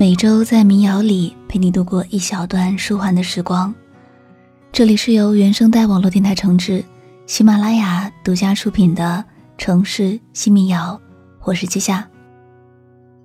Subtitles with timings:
[0.00, 3.74] 每周在民谣里陪你度过一小段舒缓的时光。
[4.72, 6.82] 这里是由原声带网络电台承制，
[7.26, 9.22] 喜马拉雅独家出品的
[9.58, 10.98] 城市新民谣。
[11.42, 12.08] 我是季夏。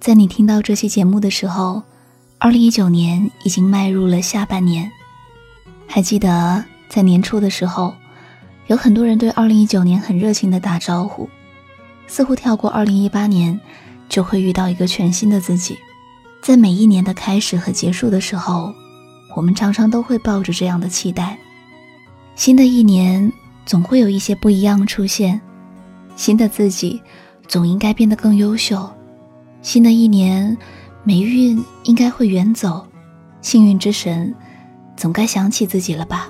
[0.02, 1.82] 在你听到这期节目的时候，
[2.40, 4.92] 二零一九年已经迈入了下半年。
[5.88, 7.96] 还记得在年初的时候，
[8.68, 11.30] 有很多人对二零一九年很热情的打招呼，
[12.05, 13.57] 似乎跳过二零一八年，
[14.10, 15.77] 就会遇到一个全新的自己。
[16.45, 18.72] 在每一年的开始和结束的时候，
[19.35, 21.40] 我们常常都会抱着这样的期待：
[22.35, 23.34] 新的一年
[23.66, 25.41] 总会有一些不一样出现，
[26.16, 27.02] 新的自己
[27.48, 28.88] 总应该变得更优秀。
[29.63, 30.55] 新的一年，
[31.04, 32.85] 霉运应该会远走，
[33.41, 34.32] 幸运之神
[34.96, 36.30] 总该想起自己了吧？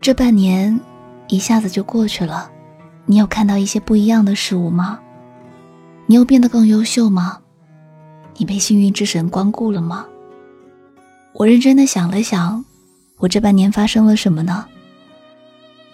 [0.00, 0.80] 这半年
[1.28, 2.50] 一下子就过去了，
[3.06, 4.98] 你有看到一些不一样的事物吗？
[6.06, 7.38] 你有变得更优秀吗？
[8.40, 10.06] 你被幸运之神光顾了吗？
[11.34, 12.64] 我认真的想了想，
[13.18, 14.64] 我这半年发生了什么呢？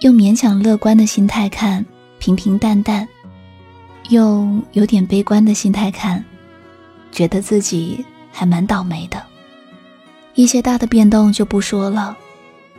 [0.03, 1.85] 用勉强乐观的心态看，
[2.21, 3.07] 平平淡淡。
[4.11, 6.25] 用有点悲观的心态看，
[7.11, 9.21] 觉得自己还蛮倒霉的。
[10.37, 12.17] 一些大的变动就不说了，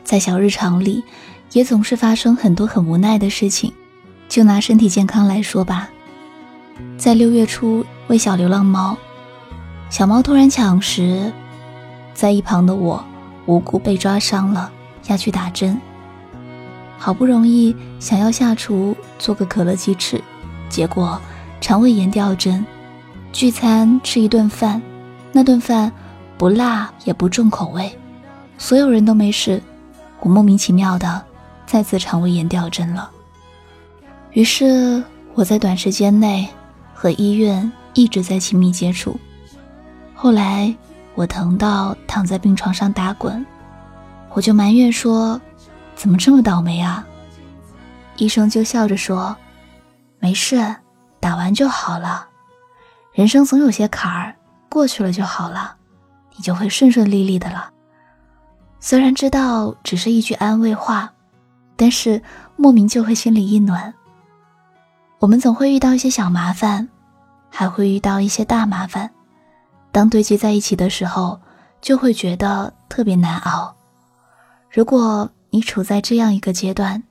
[0.01, 1.03] 在小日常里，
[1.51, 3.73] 也总是发生很多很无奈的事情。
[4.29, 5.89] 就拿身体健康来说吧，
[6.97, 8.97] 在六月初喂小流浪猫，
[9.89, 11.31] 小猫突然抢食，
[12.13, 13.03] 在一旁的我
[13.45, 14.69] 无辜被抓伤了，
[15.07, 15.79] 要去打针。
[16.97, 20.21] 好不容易想要下厨做个可乐鸡翅。
[20.67, 21.19] 结果，
[21.61, 22.65] 肠胃炎吊针。
[23.31, 24.81] 聚餐吃一顿饭，
[25.31, 25.91] 那顿饭
[26.37, 27.97] 不辣也不重口味，
[28.57, 29.61] 所有人都没事，
[30.19, 31.23] 我莫名其妙的
[31.65, 33.09] 再次肠胃炎吊针了。
[34.31, 35.01] 于是
[35.33, 36.47] 我在短时间内
[36.93, 39.17] 和医院一直在亲密接触。
[40.19, 40.75] 后来
[41.13, 43.45] 我疼到躺在病床上打滚，
[44.31, 45.39] 我就埋怨说
[45.95, 47.05] ：“怎么这么倒霉啊？”
[48.17, 49.37] 医生就笑着说。
[50.19, 50.75] 没事，
[51.19, 52.27] 打完就好了。
[53.13, 54.35] 人生总有些坎儿，
[54.69, 55.75] 过去了就好了，
[56.35, 57.69] 你就会顺顺利利的了。
[58.79, 61.13] 虽然知道只是一句安慰话，
[61.75, 62.19] 但是
[62.55, 63.93] 莫名就会心里一暖。
[65.19, 66.89] 我们总会遇到一些小麻烦，
[67.51, 69.11] 还会遇到一些大麻烦，
[69.97, 71.41] 当堆积在一起的时候，
[71.81, 73.75] 就会觉得特别难熬。
[74.69, 77.01] 如果你处在这样一个阶段，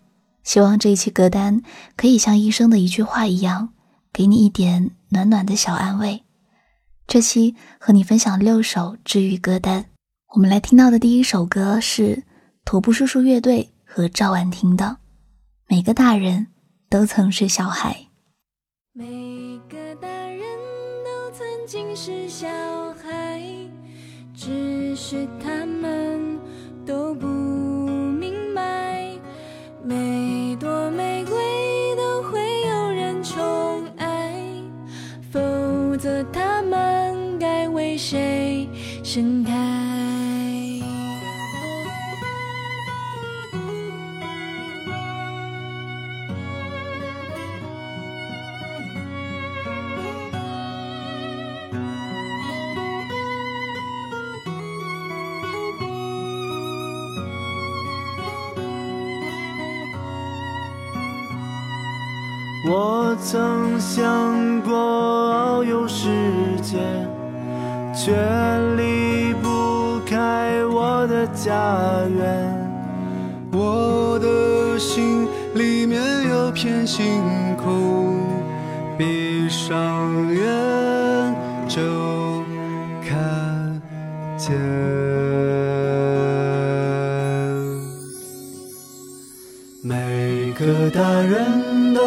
[0.44, 1.60] 希望这一期歌单
[1.96, 3.70] 可以像医生的一句话一样，
[4.12, 6.22] 给你一点暖暖的小安慰。
[7.08, 9.86] 这期和你分享六首治愈歌单，
[10.36, 12.22] 我们来听到的第一首歌是
[12.64, 14.84] 徒步叔叔乐队和赵婉婷的
[15.66, 16.46] 《每个大人
[16.88, 17.92] 都曾是小孩》。
[18.92, 19.85] 每个
[21.66, 22.46] 竟是小
[22.92, 23.42] 孩，
[24.32, 26.38] 只是他们
[26.86, 29.10] 都不明白。
[29.82, 31.34] 每朵玫瑰
[31.96, 32.38] 都会
[32.68, 34.32] 有人宠爱，
[35.32, 38.68] 否则他们该为谁
[39.02, 39.75] 盛开？
[62.68, 66.08] 我曾想过遨游世
[66.60, 66.78] 界，
[67.94, 68.12] 却
[68.76, 71.54] 离不开我的家
[72.18, 72.68] 园。
[73.52, 77.22] 我的心里面有片星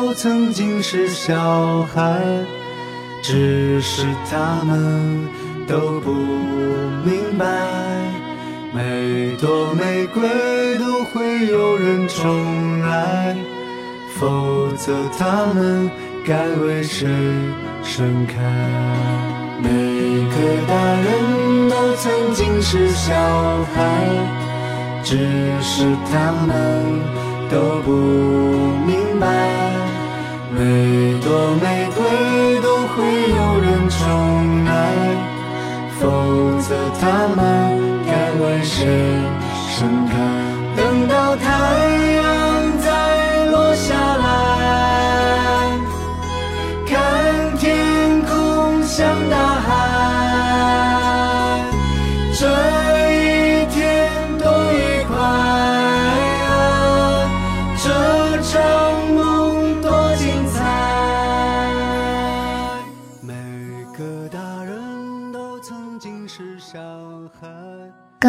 [0.02, 2.22] 都曾经是小孩，
[3.22, 5.28] 只是他们
[5.68, 6.14] 都不
[7.04, 7.46] 明白，
[8.74, 13.36] 每朵玫瑰都会有人宠爱，
[14.18, 15.92] 否则他们
[16.26, 17.06] 该为谁
[17.84, 18.36] 盛开？
[19.62, 20.36] 每个
[20.66, 23.14] 大人都曾经是小
[23.76, 23.84] 孩，
[25.04, 25.18] 只
[25.62, 27.29] 是他们。
[27.50, 29.26] 都不明白，
[30.54, 30.60] 每
[31.20, 31.28] 朵
[31.60, 32.00] 玫瑰
[32.62, 32.98] 都会
[33.30, 33.98] 有人宠
[34.68, 34.70] 爱，
[36.00, 36.02] 否
[36.62, 37.04] 则它
[37.36, 37.40] 们
[38.06, 38.78] 该为谁
[39.76, 40.14] 盛开？
[40.78, 41.44] 等到太
[42.16, 42.29] 阳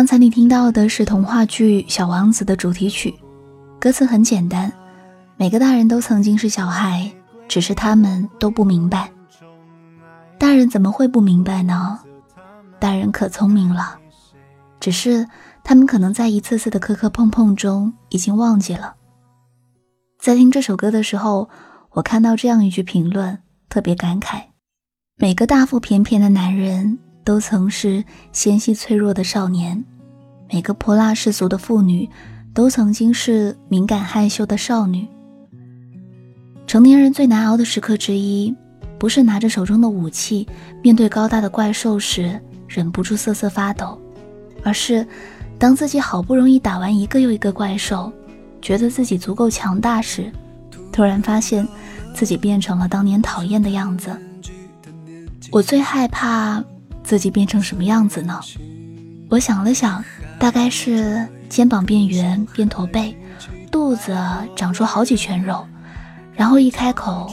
[0.00, 3.14] 刚才你听到的是童话剧《小王子》的主题曲，
[3.78, 4.72] 歌词很简单：
[5.36, 7.12] 每个大人都曾经是小孩，
[7.46, 9.12] 只是他们都不明白。
[10.38, 12.00] 大人怎么会不明白呢？
[12.78, 13.98] 大人可聪明了，
[14.80, 15.28] 只是
[15.62, 18.94] 他们可能在一次次的磕磕碰碰中已经忘记了。
[20.18, 21.50] 在听这首歌的时候，
[21.90, 23.38] 我看到这样一句评论，
[23.68, 24.44] 特别感慨：
[25.18, 26.98] 每个大腹便便的男人。
[27.22, 28.02] 都曾是
[28.32, 29.84] 纤细脆弱的少年，
[30.52, 32.08] 每个泼辣世俗的妇女
[32.52, 35.06] 都曾经是敏感害羞的少女。
[36.66, 38.54] 成年人最难熬的时刻之一，
[38.98, 40.46] 不是拿着手中的武器
[40.82, 43.98] 面对高大的怪兽时忍不住瑟瑟发抖，
[44.62, 45.06] 而是
[45.58, 48.12] 当自己好不容易打完一个又一个怪兽，
[48.60, 50.32] 觉得自己足够强大时，
[50.92, 51.66] 突然发现
[52.14, 54.10] 自己变成了当年讨厌的样子。
[55.50, 56.62] 我最害怕。
[57.02, 58.38] 自己变成什么样子呢？
[59.30, 60.04] 我想了想，
[60.40, 63.14] 大概是肩膀变圆变驼背，
[63.70, 64.16] 肚子
[64.56, 65.66] 长出好几圈肉，
[66.32, 67.30] 然后一开口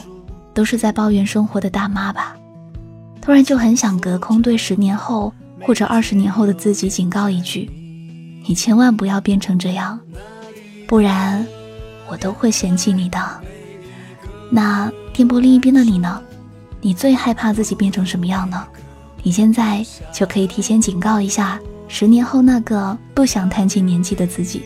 [0.52, 2.36] 都是在抱怨生活的大妈吧。
[3.22, 5.32] 突然就很想隔空对十年后
[5.62, 7.70] 或者二十年后的自己警告一句：
[8.46, 9.98] 你千万不要变成这样，
[10.86, 11.46] 不然
[12.10, 13.18] 我都会嫌弃你的。
[14.50, 16.22] 那电波另一边的你呢？
[16.82, 18.66] 你最害怕自己变成什么样呢？
[19.22, 19.82] 你现在
[20.12, 21.58] 就可以提前警告一下
[21.88, 24.62] 十年后那个不想谈起年纪的自己。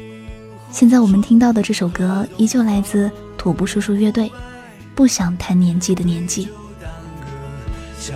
[0.71, 4.29] 现在我们听到的这首歌依旧来自土布叔叔乐队，
[4.95, 6.47] 《不想谈年纪的年纪》。
[7.99, 8.13] 首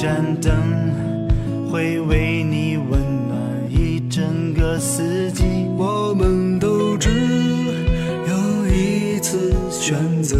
[0.00, 0.54] 盏灯
[1.68, 5.42] 会为你温暖一整个四季
[5.76, 7.10] 我们都只
[8.28, 10.36] 有一次选择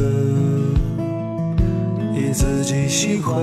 [2.14, 3.36] 以自己喜欢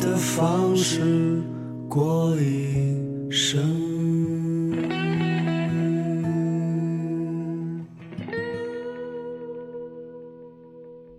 [0.00, 1.40] 的方式
[1.88, 3.62] 过一生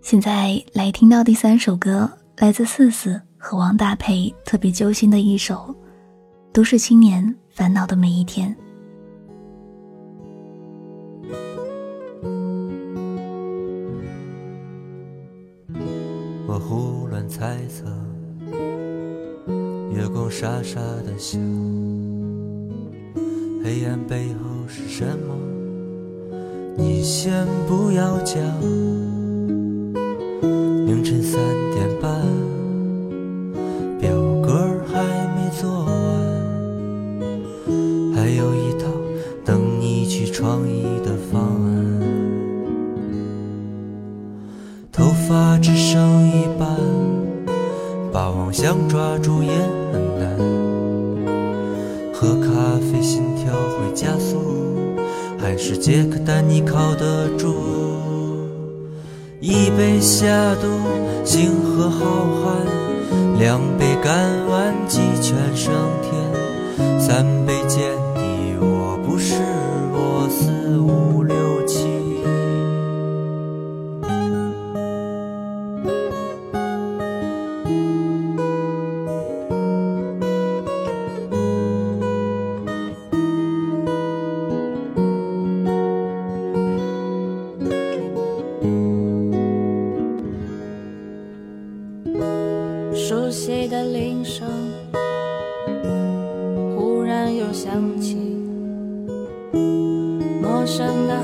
[0.02, 3.22] 现在来听到第三首歌来自四四。
[3.46, 5.54] 和王大培特别揪心的一首
[6.50, 8.48] 《都市青年烦恼的每一天》。
[16.46, 17.84] 我胡乱猜测，
[19.92, 21.38] 月光傻傻的笑，
[23.62, 25.34] 黑暗背后是什么？
[26.78, 28.40] 你先不要讲。
[30.86, 31.38] 凌晨三
[31.74, 32.24] 点半，
[56.54, 57.52] 你靠得住？
[59.40, 60.68] 一杯下肚，
[61.24, 66.12] 星河浩瀚；两杯干完，鸡犬升天；
[67.00, 67.80] 三杯见
[100.64, 101.20] 陌生的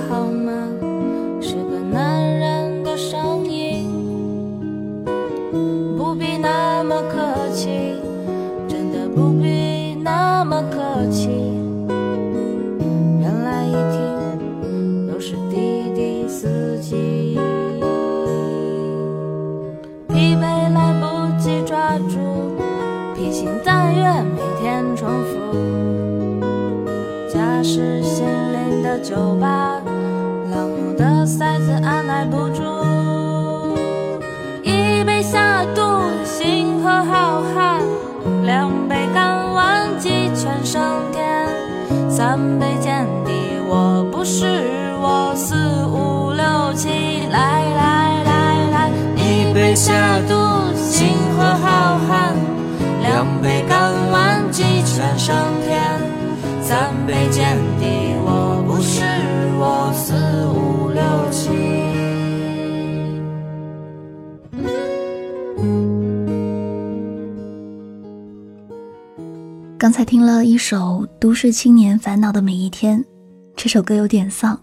[42.20, 43.32] 三杯见底，
[43.66, 44.44] 我不是
[45.00, 45.54] 我，四
[45.86, 46.90] 五六七，
[47.30, 50.34] 来来来来，一杯下肚，
[50.76, 52.34] 星河浩瀚；
[53.00, 55.34] 两杯干完，鸡犬升
[55.66, 55.80] 天；
[56.60, 59.00] 三杯见底，我不是
[59.58, 60.12] 我，四
[60.48, 61.59] 五六七。
[69.80, 73.00] 刚才听了一首《都市青年烦恼的每一天》，
[73.56, 74.60] 这首歌有点丧。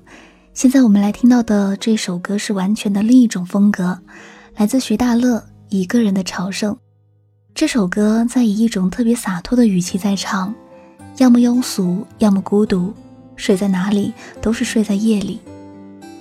[0.53, 3.99] 现在我们来听到的这首歌是完全的另一种风格，
[4.57, 6.71] 来自徐大乐《一个人的朝圣》。
[7.55, 10.53] 这首歌在以一种特别洒脱的语气在唱，
[11.17, 12.93] 要么庸俗，要么孤独，
[13.35, 15.41] 睡在哪里都是睡在夜里。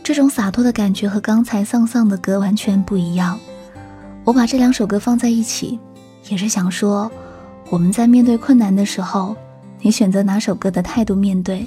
[0.03, 3.39] 这种洒脱的感觉和刚才丧丧的歌完全不一样。
[4.25, 5.79] 我把这两首歌放在一起，
[6.31, 7.13] 也是想说。
[7.69, 9.37] 我们在面对困难的时候，
[9.81, 11.67] 你选择哪首歌的态度面对，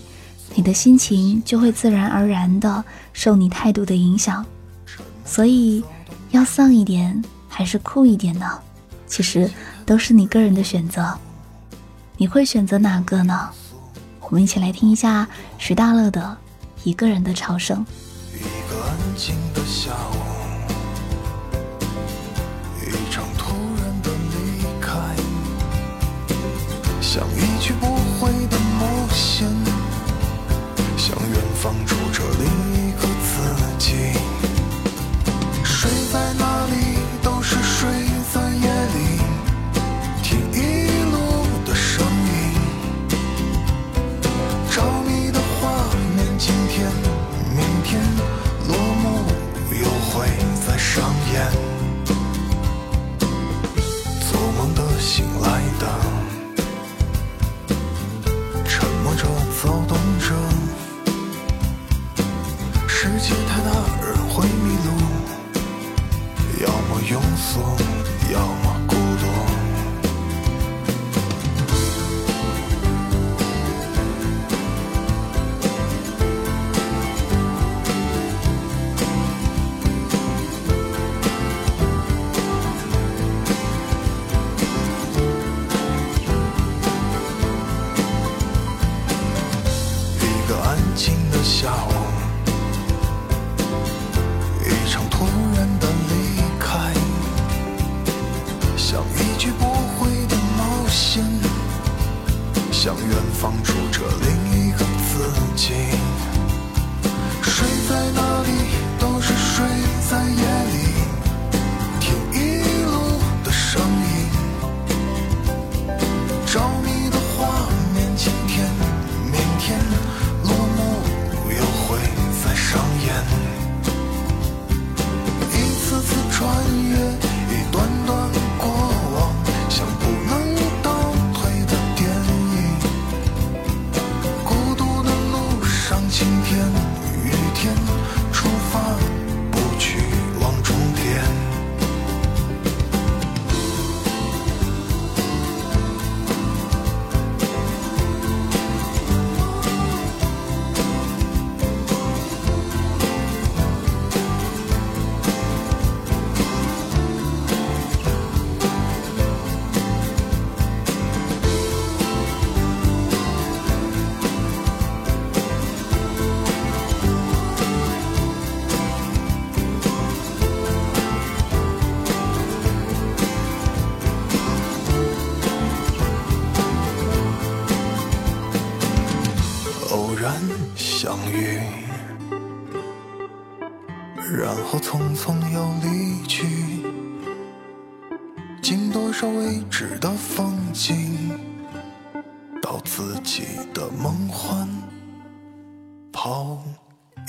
[0.55, 4.45] 你的心情就会自然而然的受你态度的影响。
[5.25, 5.83] 所以，
[6.31, 8.47] 要丧一点还是酷一点呢？
[9.07, 9.49] 其实
[9.85, 11.13] 都是你个人的选择。
[12.17, 13.49] 你会选择哪个呢？
[14.21, 15.27] 我们一起来听一下
[15.57, 16.21] 徐大乐的
[16.83, 17.85] 《一个人的朝圣》。
[18.37, 20.28] 一个安静的下午，
[27.11, 27.98] 想一去不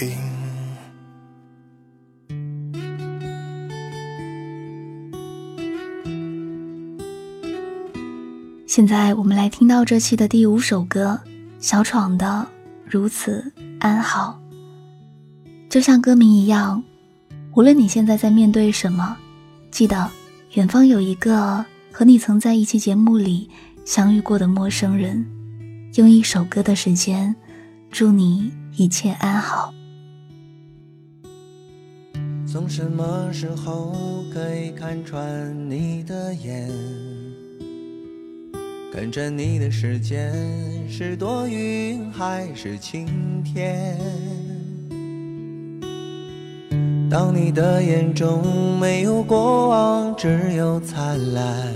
[0.07, 0.19] 影。
[8.66, 11.21] 现在我们来听到这期的第五首歌，
[11.59, 12.26] 小闯的
[12.85, 14.40] 《如此安好》。
[15.69, 16.83] 就像歌名一样，
[17.54, 19.16] 无论你现在在面对什么，
[19.73, 20.09] 记得
[20.54, 23.50] 远方有一个和你曾在一期节目里
[23.85, 25.26] 相遇过的陌生人，
[25.97, 27.35] 用一首歌的时间，
[27.90, 29.75] 祝你一切安好。
[32.52, 36.68] 从什么时候可以看穿你的眼？
[38.92, 40.33] 跟着你的时间
[40.88, 43.07] 是多云还是晴
[43.44, 43.96] 天？
[47.09, 51.72] 当你的眼中没有过往，只有灿烂，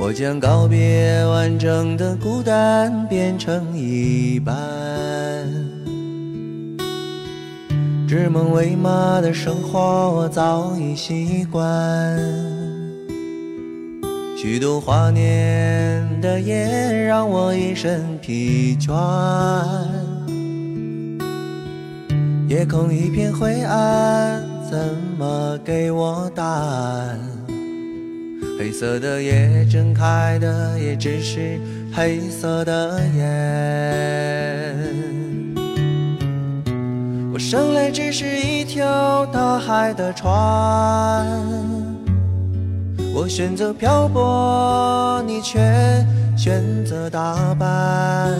[0.00, 5.13] 我将告别完整的孤单，变成一半。
[8.16, 9.80] 指梦为马的生活，
[10.14, 11.60] 我早已习惯。
[14.36, 18.92] 虚度华年的夜，让我一身疲倦。
[22.46, 24.78] 夜空一片灰暗，怎
[25.18, 27.18] 么给我答案？
[28.56, 31.58] 黑色的夜，睁开的也只是
[31.92, 34.74] 黑色的眼。
[37.34, 40.30] 我生来只是一条大海的船，
[43.12, 45.58] 我选择漂泊，你却
[46.36, 48.32] 选择打扮。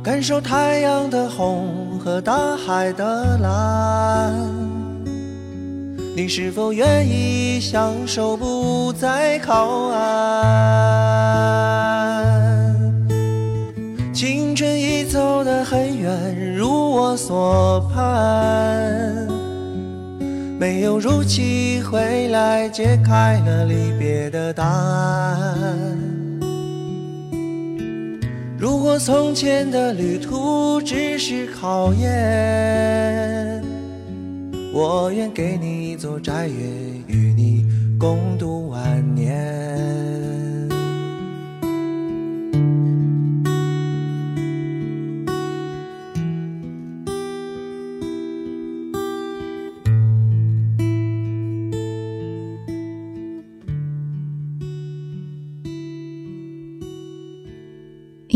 [0.00, 4.32] 感受太阳的红和大海的蓝，
[6.14, 11.85] 你是否愿意享受不再靠岸？
[15.46, 19.28] 得很远，如我所盼，
[20.58, 25.96] 没有如期回来，揭开了离别的答案。
[28.58, 33.62] 如果从前的旅途只是考验，
[34.72, 36.56] 我愿给你一座宅院，
[37.06, 37.64] 与你
[37.96, 39.65] 共度晚年。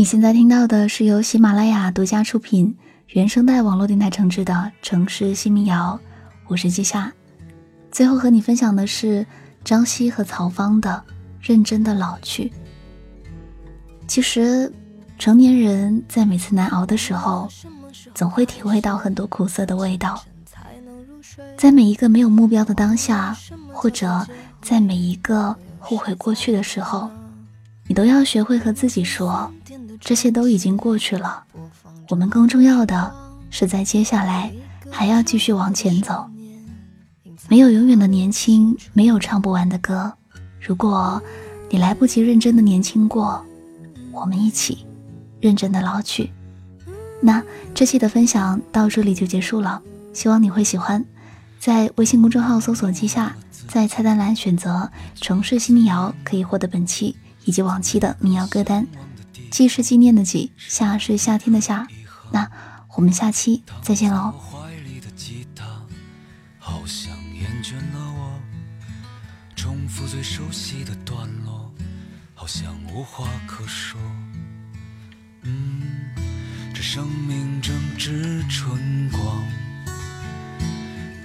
[0.01, 2.75] 你现在听到的是由喜马拉雅独家出品、
[3.09, 5.99] 原声带网络电台承制的《城市新民谣》，
[6.47, 7.13] 我是季夏。
[7.91, 9.23] 最后和你分享的是
[9.63, 11.03] 张希和曹芳的
[11.39, 12.45] 《认真的老去》。
[14.07, 14.73] 其实，
[15.19, 17.47] 成年人在每次难熬的时候，
[18.15, 20.19] 总会体会到很多苦涩的味道。
[21.55, 23.37] 在每一个没有目标的当下，
[23.71, 24.25] 或者
[24.63, 27.07] 在每一个后悔过去的时候，
[27.85, 29.53] 你都要学会和自己说。
[30.01, 31.43] 这些都已经过去了，
[32.09, 33.15] 我们更重要的
[33.49, 34.51] 是在接下来
[34.89, 36.27] 还要继续往前走。
[37.47, 40.11] 没有永远的年轻，没有唱不完的歌。
[40.59, 41.21] 如果
[41.69, 43.45] 你来不及认真的年轻过，
[44.11, 44.85] 我们一起
[45.39, 46.31] 认真的老去。
[47.21, 47.41] 那
[47.73, 49.81] 这期的分享到这里就结束了，
[50.13, 51.05] 希望你会喜欢。
[51.59, 53.35] 在微信公众号搜索“记下”，
[53.69, 54.89] 在菜单栏选择
[55.21, 58.85] “城市新民谣”，可以获得本期以及往期的民谣歌单。
[59.51, 61.85] 既是纪念的纪，夏是夏天的夏。
[62.31, 62.49] 那
[62.95, 64.31] 我们下期再见喽。
[64.31, 65.65] 怀里的吉他
[66.57, 68.39] 好像厌倦了我，
[69.53, 71.69] 重复最熟悉的段落，
[72.33, 73.99] 好像无话可说。
[75.43, 75.81] 嗯，
[76.73, 79.43] 这生命正值春光，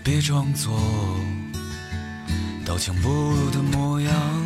[0.02, 0.76] 别装作
[2.64, 4.45] 刀枪不入的模样。